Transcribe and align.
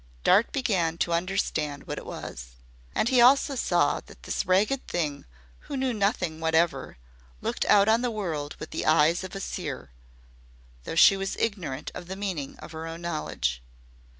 Dart 0.23 0.51
began 0.51 0.97
to 0.97 1.13
understand 1.13 1.83
that 1.83 1.99
it 1.99 2.07
was. 2.07 2.53
And 2.95 3.07
he 3.09 3.21
also 3.21 3.53
saw 3.53 3.99
that 4.07 4.23
this 4.23 4.47
ragged 4.47 4.87
thing 4.87 5.25
who 5.69 5.77
knew 5.77 5.93
nothing 5.93 6.39
whatever, 6.39 6.97
looked 7.39 7.65
out 7.65 7.87
on 7.87 8.01
the 8.01 8.09
world 8.09 8.55
with 8.59 8.71
the 8.71 8.87
eyes 8.87 9.23
of 9.23 9.35
a 9.35 9.39
seer, 9.39 9.91
though 10.85 10.95
she 10.95 11.15
was 11.15 11.37
ignorant 11.37 11.91
of 11.93 12.07
the 12.07 12.15
meaning 12.15 12.55
of 12.57 12.71
her 12.71 12.87
own 12.87 13.01
knowledge. 13.03 13.61